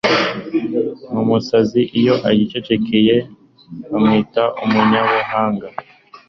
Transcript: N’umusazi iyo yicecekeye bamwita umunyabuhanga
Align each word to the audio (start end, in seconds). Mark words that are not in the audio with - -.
N’umusazi 1.11 1.81
iyo 1.99 2.15
yicecekeye 2.37 3.15
bamwita 3.89 4.43
umunyabuhanga 4.63 5.67